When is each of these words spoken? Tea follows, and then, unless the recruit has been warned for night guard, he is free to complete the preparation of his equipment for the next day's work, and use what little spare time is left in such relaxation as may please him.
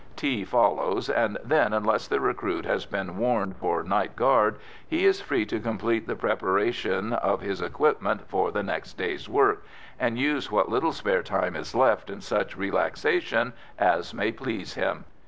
Tea 0.15 0.43
follows, 0.43 1.11
and 1.11 1.37
then, 1.45 1.73
unless 1.73 2.07
the 2.07 2.19
recruit 2.19 2.65
has 2.65 2.87
been 2.87 3.17
warned 3.17 3.55
for 3.57 3.83
night 3.83 4.15
guard, 4.15 4.55
he 4.87 5.05
is 5.05 5.21
free 5.21 5.45
to 5.45 5.59
complete 5.59 6.07
the 6.07 6.15
preparation 6.15 7.13
of 7.13 7.41
his 7.41 7.61
equipment 7.61 8.27
for 8.27 8.49
the 8.51 8.63
next 8.63 8.93
day's 8.97 9.29
work, 9.29 9.63
and 9.99 10.17
use 10.17 10.49
what 10.51 10.69
little 10.69 10.91
spare 10.91 11.21
time 11.21 11.55
is 11.55 11.75
left 11.75 12.09
in 12.09 12.19
such 12.19 12.57
relaxation 12.57 13.53
as 13.77 14.11
may 14.11 14.31
please 14.31 14.73
him. 14.73 15.05